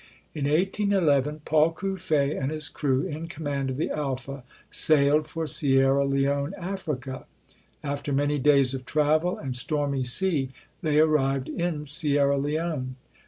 [0.33, 4.01] In 1811, Paul Cuffe and his crew, in command PAUL CUFFE [257 of "The
[4.35, 7.25] Alpha" sailed for Sierra Leone, Africa.
[7.83, 10.49] After many days of travel and stormy sea,
[10.81, 12.95] they arrived in Sierra Leone.